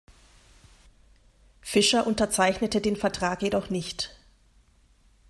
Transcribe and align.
Fischer 1.61 2.07
unterzeichnete 2.07 2.81
den 2.81 2.95
Vertrag 2.95 3.43
jedoch 3.43 3.69
nicht. 3.69 4.17